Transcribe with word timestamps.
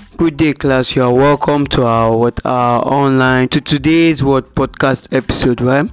Good 0.00 0.36
day, 0.36 0.52
class. 0.52 0.94
You 0.94 1.02
are 1.02 1.12
welcome 1.12 1.66
to 1.68 1.84
our 1.84 2.16
what 2.16 2.40
our 2.44 2.80
online 2.86 3.48
to 3.50 3.60
today's 3.60 4.22
what 4.22 4.54
podcast 4.54 5.08
episode, 5.10 5.60
right? 5.60 5.90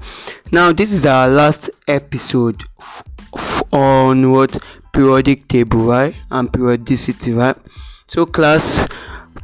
Now, 0.51 0.71
this 0.71 0.91
is 0.91 1.05
our 1.05 1.27
last 1.27 1.69
episode 1.87 2.63
f- 2.79 3.03
f- 3.35 3.63
on 3.73 4.31
what 4.31 4.61
periodic 4.93 5.47
table, 5.47 5.79
right, 5.79 6.15
and 6.29 6.51
periodicity, 6.53 7.33
right? 7.33 7.55
So, 8.07 8.25
class, 8.25 8.85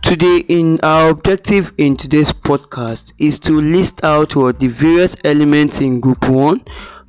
today 0.04 0.38
in 0.48 0.80
our 0.84 1.10
objective 1.10 1.72
in 1.78 1.98
today's 1.98 2.32
podcast 2.32 3.12
is 3.18 3.40
to 3.40 3.60
list 3.60 4.04
out 4.04 4.36
what 4.36 4.60
the 4.60 4.68
various 4.68 5.16
elements 5.24 5.82
in 5.82 6.00
group 6.00 6.28
one 6.30 6.62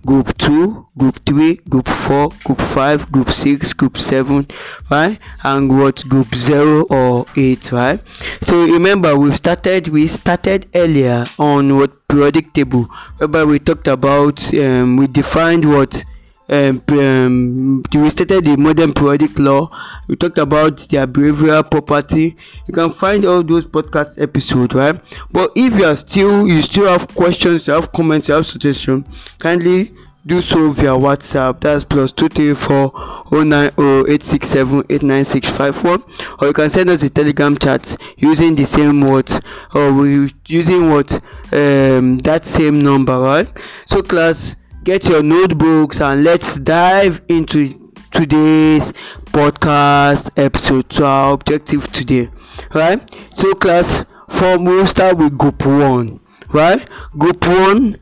group 0.06 0.36
2 0.38 0.86
group 0.98 1.18
3 1.26 1.54
group 1.68 1.88
4 1.88 2.28
group 2.44 2.60
5 2.60 3.10
group 3.12 3.30
6 3.30 3.72
group 3.72 3.98
7 3.98 4.46
right? 4.90 5.18
And 5.42 5.78
what 5.78 6.06
group 6.08 6.34
0 6.34 6.82
or 6.90 7.26
8 7.36 7.72
right? 7.72 8.00
So 8.42 8.64
remember 8.64 9.16
we 9.16 9.34
started 9.34 9.88
we 9.88 10.08
started 10.08 10.68
earlier 10.74 11.26
on 11.38 11.76
what 11.76 12.06
periodic 12.08 12.52
table 12.52 12.88
whereby 13.18 13.44
we 13.44 13.58
talked 13.58 13.88
about 13.88 14.52
um, 14.54 14.96
we 14.96 15.06
defined 15.06 15.68
what 15.68 16.02
um, 16.48 16.82
um, 16.88 17.82
we 17.94 18.10
stated 18.10 18.44
the 18.44 18.56
modern 18.56 18.92
periodic 18.92 19.38
law 19.38 19.70
we 20.08 20.16
talked 20.16 20.38
about 20.38 20.76
their 20.90 21.06
behavioral 21.06 21.68
property. 21.70 22.36
You 22.66 22.74
can 22.74 22.90
find 22.90 23.24
all 23.24 23.42
those 23.42 23.64
podcast 23.64 24.20
episodes 24.20 24.74
right? 24.74 25.00
But 25.32 25.52
if 25.56 25.74
you 25.74 25.84
are 25.84 25.96
still 25.96 26.46
you 26.46 26.60
still 26.62 26.86
have 26.86 27.08
questions 27.14 27.66
you 27.66 27.72
have 27.72 27.92
comments 27.92 28.28
you 28.28 28.34
have 28.34 28.46
suggestions 28.46 29.06
kindly 29.38 29.94
do 30.26 30.40
so 30.40 30.70
via 30.70 30.90
whatsapp. 30.90 31.60
That's 31.60 31.84
plus 31.84 32.12
two 32.12 32.28
three 32.28 32.54
four 32.54 32.92
oh 32.94 33.42
nine 33.44 33.70
oh 33.76 34.06
eight 34.08 34.22
six 34.22 34.48
seven 34.48 34.82
eight 34.90 35.02
nine 35.02 35.24
six 35.24 35.48
five 35.50 35.82
one 35.84 36.02
or 36.40 36.48
you 36.48 36.52
can 36.52 36.70
send 36.70 36.90
us 36.90 37.02
a 37.02 37.10
telegram 37.10 37.56
chat 37.58 37.96
using 38.16 38.54
the 38.54 38.64
same 38.64 39.00
what 39.02 39.42
or 39.74 40.06
using 40.46 40.90
what 40.90 41.12
um 41.52 42.18
that 42.18 42.44
same 42.44 42.82
number 42.82 43.18
right? 43.18 43.48
So 43.86 44.02
class 44.02 44.54
get 44.84 45.04
your 45.04 45.22
notebooks 45.22 46.02
and 46.02 46.24
let's 46.24 46.56
dive 46.56 47.22
into 47.28 47.90
today's 48.10 48.92
podcast 49.32 50.28
episode 50.36 50.92
so 50.92 51.06
our 51.06 51.32
objective 51.32 51.90
today 51.90 52.28
right? 52.74 53.00
So 53.34 53.54
class 53.54 54.04
for 54.28 54.58
we'll 54.58 54.86
start 54.86 55.16
with 55.16 55.38
group 55.38 55.64
one 55.64 56.20
right? 56.52 56.86
Group 57.16 57.46
one 57.46 57.98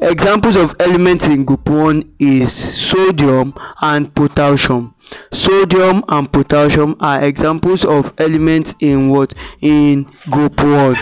examples 0.00 0.56
of 0.56 0.74
elements 0.80 1.26
in 1.26 1.44
group 1.44 1.68
one 1.68 2.14
is 2.18 2.50
sodium 2.52 3.52
and 3.82 4.14
potassium. 4.14 4.94
Sodium 5.32 6.02
and 6.08 6.32
potassium 6.32 6.96
are 7.00 7.22
examples 7.22 7.84
of 7.84 8.14
elements 8.16 8.74
in 8.80 9.10
what? 9.10 9.34
In 9.60 10.10
group 10.30 10.58
one. 10.62 10.96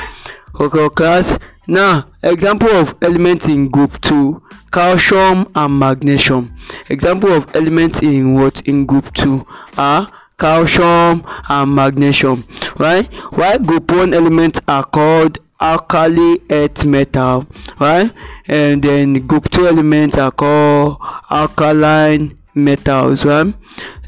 Okay 0.60 0.88
class 0.88 1.38
now 1.70 2.06
example 2.22 2.68
of 2.70 2.94
elements 3.00 3.46
in 3.46 3.68
group 3.68 4.00
two 4.00 4.42
calcium 4.72 5.50
and 5.54 5.78
magnesium. 5.78 6.54
Example 6.88 7.32
of 7.32 7.48
elements 7.54 8.00
in 8.02 8.34
what? 8.34 8.60
In 8.66 8.86
group 8.86 9.12
two 9.14 9.46
are 9.78 10.10
calcium 10.38 11.24
and 11.48 11.74
magnesium 11.74 12.44
right? 12.78 13.06
While 13.32 13.58
group 13.60 13.90
one 13.90 14.14
elements 14.14 14.60
are 14.68 14.84
called 14.84 15.38
alkali 15.60 16.38
earth 16.50 16.84
metal 16.84 17.46
right? 17.78 18.12
And 18.46 18.82
then 18.82 19.26
group 19.26 19.50
two 19.50 19.66
elements 19.66 20.16
are 20.16 20.32
called 20.32 20.98
alkaline 21.30 22.38
metals 22.54 23.24
right? 23.24 23.54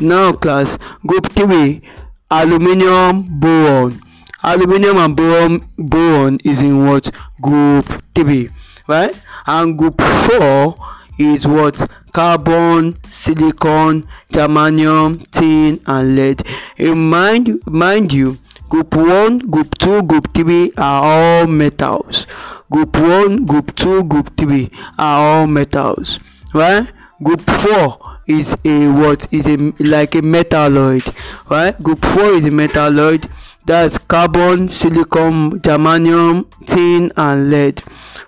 Now 0.01 0.33
class 0.33 0.79
group 1.07 1.31
three 1.33 1.83
aluminium 2.31 3.39
boron 3.39 4.01
aluminium 4.43 4.99
and 4.99 5.17
boron 5.17 5.69
boron 5.79 6.39
is 6.45 6.61
in 6.61 6.87
what? 6.87 7.13
Group 7.41 7.87
three 8.15 8.51
right? 8.89 9.15
And 9.47 9.79
group 9.79 10.01
four 10.01 10.77
is 11.19 11.47
what? 11.47 11.91
Carbon 12.13 12.99
silicon 13.09 14.09
germanium 14.33 15.31
tin 15.31 15.81
and 15.87 16.17
lead. 16.17 16.47
Mind 16.79 17.61
mind 17.67 18.13
you 18.13 18.39
group 18.69 18.95
one 18.95 19.39
group 19.39 19.77
two 19.79 20.03
group 20.03 20.33
three 20.35 20.73
are 20.77 21.03
all 21.05 21.47
metals. 21.47 22.27
Group 22.71 22.97
one 22.97 23.45
group 23.45 23.75
two 23.77 24.05
group 24.05 24.37
three 24.37 24.71
are 24.99 25.41
all 25.41 25.47
metals 25.47 26.19
right? 26.55 26.89
Group 27.23 27.41
four 27.43 28.19
is 28.27 28.57
a 28.65 28.89
what? 28.89 29.27
Is 29.33 29.47
a 29.47 29.57
like 29.79 30.15
a 30.15 30.23
metalloid 30.23 31.15
right? 31.51 31.81
Group 31.83 32.05
four 32.05 32.31
is 32.33 32.45
a 32.45 32.51
metalloid 32.51 33.31
that's 33.65 33.99
carbon 33.99 34.69
silicon 34.69 35.61
germanium 35.61 36.47
tin 36.67 37.13
and 37.17 37.51
lead. 37.51 37.83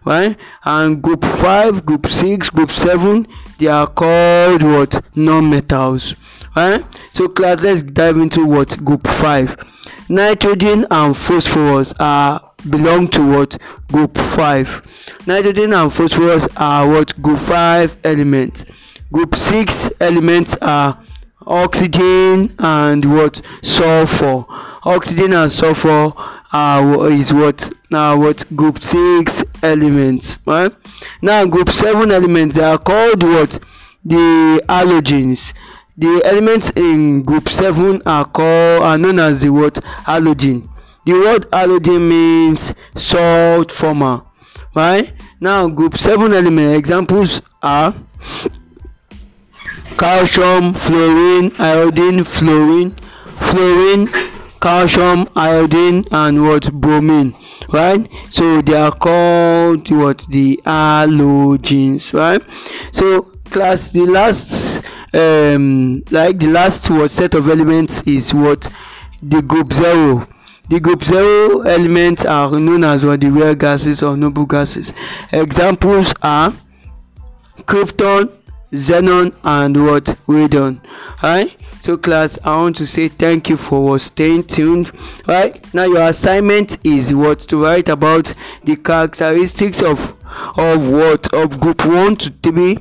Right? 0.05 0.37
And 0.65 1.03
group 1.03 1.25
five 1.25 1.85
group 1.85 2.07
six 2.07 2.51
group 2.51 2.71
seven 2.71 3.27
they 3.59 3.67
are 3.67 3.87
called 3.87 4.63
what? 4.63 5.05
Non-metals. 5.17 6.15
Right? 6.55 6.85
So 7.15 7.29
class 7.29 7.61
let's 7.63 7.83
dive 7.83 8.17
into 8.19 8.45
what? 8.45 8.85
Group 8.85 9.07
five. 9.07 9.57
Nitrogen 10.09 10.87
and 10.91 11.17
phosphorus 11.17 11.93
are 11.99 12.53
belong 12.69 13.09
to 13.09 13.27
what? 13.27 13.57
Group 13.91 14.19
five. 14.19 14.83
Nitrogen 15.27 15.73
and 15.73 15.93
phosphorus 15.93 16.47
are 16.57 16.89
what? 16.89 17.21
Group 17.23 17.39
five 17.39 17.97
elements. 18.05 18.65
Group 19.13 19.35
six 19.35 19.91
elements 20.01 20.55
are 20.61 21.03
oxygen 21.47 22.55
and 22.59 23.05
what? 23.17 23.41
Sulfur 23.63 24.45
oxygen 24.85 25.33
and 25.33 25.51
sulfur 25.51 26.13
are 26.53 27.11
is 27.11 27.33
what 27.33 27.73
now 27.91 28.17
what 28.17 28.45
group 28.55 28.83
six 28.83 29.43
elements 29.63 30.37
right? 30.47 30.73
Now 31.23 31.47
group 31.47 31.71
seven 31.71 32.11
elements 32.11 32.55
they 32.55 32.63
are 32.63 32.79
called 32.79 33.23
what? 33.23 33.59
The 34.05 34.63
halogens. 34.69 35.53
The 35.97 36.23
elements 36.25 36.71
in 36.77 37.23
group 37.23 37.49
seven 37.49 38.03
are 38.05 38.25
called 38.25 38.83
are 38.83 38.99
known 38.99 39.19
as 39.19 39.41
the 39.41 39.51
word 39.51 39.75
halogen. 39.75 40.69
The 41.07 41.13
word 41.13 41.51
halogen 41.51 42.09
means 42.09 42.75
salt 42.97 43.73
former 43.73 44.23
right? 44.75 45.13
Now 45.41 45.69
group 45.69 45.97
seven 45.97 46.33
element 46.33 46.77
examples 46.77 47.41
are 47.63 47.95
calcium 49.99 50.75
fluorine 50.75 51.53
iodine 51.59 52.25
fluorine 52.25 52.95
fluorine 53.41 54.34
calcium 54.65 55.29
iodine 55.37 56.03
and 56.11 56.43
what? 56.43 56.73
Bromine 56.73 57.37
right? 57.69 58.09
So 58.31 58.63
they 58.63 58.73
are 58.75 58.93
called 58.93 59.91
what? 59.91 60.25
The 60.31 60.59
halogens 60.65 62.15
right? 62.15 62.43
So 62.93 63.23
class 63.51 63.91
the 63.91 64.07
last 64.07 64.83
um 65.13 66.03
like 66.11 66.39
the 66.39 66.47
last 66.47 66.89
what? 66.89 67.11
Set 67.11 67.35
of 67.35 67.47
elements 67.51 68.01
is 68.07 68.33
what? 68.33 68.67
The 69.23 69.43
group 69.43 69.71
zero. 69.75 70.27
The 70.71 70.81
group 70.81 71.05
zero 71.05 71.61
elements 71.61 72.25
are 72.25 72.59
known 72.59 72.85
as 72.85 73.05
what? 73.05 73.21
The 73.21 73.31
rare 73.31 73.55
gases 73.55 74.03
or 74.03 74.17
noble 74.17 74.47
gases. 74.47 74.95
Examples 75.31 76.15
are 76.23 76.55
krypton 77.67 78.33
xenon 78.73 79.35
and 79.45 79.85
what? 79.85 80.05
Radon 80.27 80.81
right 81.23 81.55
so 81.85 81.97
class 81.99 82.39
i 82.45 82.57
want 82.57 82.75
to 82.75 82.87
say 82.87 83.09
thank 83.09 83.51
you 83.51 83.59
for 83.59 83.99
staying 83.99 84.43
tuned. 84.45 84.91
Right 85.27 85.63
now 85.75 85.85
your 85.85 86.09
assignment 86.09 86.79
is 86.83 87.13
what? 87.13 87.41
To 87.41 87.63
write 87.63 87.91
about 87.91 88.33
the 88.65 88.77
characteristics 88.77 89.83
of 89.83 90.15
of 90.57 90.89
what? 90.89 91.35
Of 91.35 91.61
group 91.61 91.85
one 91.85 92.17
to 92.17 92.33
three 92.43 92.79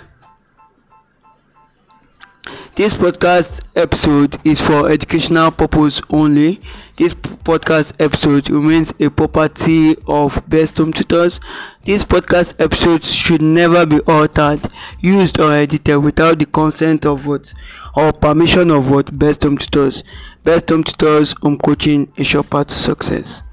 this 2.76 2.94
podcast 2.94 3.60
episode 3.76 4.40
is 4.46 4.60
for 4.62 4.90
educational 4.90 5.52
purpose 5.52 6.02
only. 6.10 6.60
This 6.98 7.14
podcast 7.14 7.94
episode 8.00 8.50
remains 8.50 8.94
a 9.00 9.10
property 9.10 9.96
of 10.08 10.42
best 10.48 10.78
home 10.78 10.94
tutors. 10.94 11.40
This 11.84 12.04
podcast 12.04 12.54
episode 12.60 13.04
should 13.04 13.42
never 13.42 13.86
be 13.86 14.00
altered 14.02 14.62
used 15.00 15.40
or 15.40 15.54
edited 15.54 15.98
without 15.98 16.40
the 16.40 16.46
consent 16.46 17.06
of 17.06 17.28
what 17.28 17.54
or 17.96 18.14
permission 18.14 18.72
of 18.72 18.90
what 18.90 19.18
best 19.18 19.44
home 19.44 19.58
tutors. 19.58 20.04
Best 20.44 20.70
home 20.70 20.84
tutors 20.84 21.36
home 21.42 21.58
coaching 21.58 22.12
a 22.18 22.24
sure 22.24 22.44
path 22.44 22.68
to 22.68 22.74
success 22.76 23.44